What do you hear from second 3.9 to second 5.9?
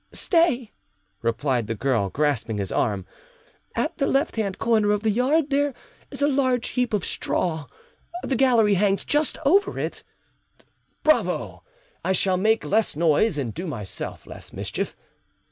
the left hand corner of the yard there